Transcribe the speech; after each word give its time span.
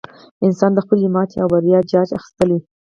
انسان 0.45 0.71
د 0.75 0.79
خپلې 0.85 1.07
ماتې 1.15 1.37
او 1.41 1.47
بریا 1.53 1.79
جاج 1.91 2.09
اخیستلی. 2.19 2.57